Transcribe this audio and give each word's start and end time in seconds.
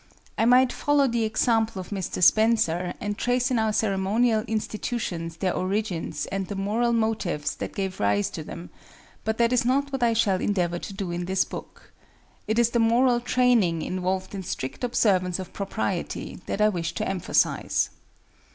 I 0.35 0.45
might 0.45 0.73
follow 0.73 1.07
the 1.07 1.25
example 1.25 1.79
of 1.79 1.89
Mr. 1.89 2.23
Spencer 2.23 2.95
and 2.99 3.15
trace 3.19 3.51
in 3.51 3.59
our 3.59 3.71
ceremonial 3.71 4.41
institutions 4.47 5.37
their 5.37 5.55
origins 5.55 6.25
and 6.31 6.47
the 6.47 6.55
moral 6.55 6.91
motives 6.91 7.53
that 7.57 7.75
gave 7.75 7.99
rise 7.99 8.31
to 8.31 8.43
them; 8.43 8.71
but 9.23 9.37
that 9.37 9.53
is 9.53 9.63
not 9.63 9.91
what 9.91 10.01
I 10.01 10.13
shall 10.13 10.41
endeavor 10.41 10.79
to 10.79 10.93
do 10.95 11.11
in 11.11 11.25
this 11.25 11.45
book. 11.45 11.91
It 12.47 12.57
is 12.57 12.71
the 12.71 12.79
moral 12.79 13.19
training 13.19 13.83
involved 13.83 14.33
in 14.33 14.41
strict 14.41 14.83
observance 14.83 15.37
of 15.37 15.53
propriety, 15.53 16.39
that 16.47 16.61
I 16.61 16.69
wish 16.69 16.93
to 16.95 17.07
emphasize. 17.07 17.91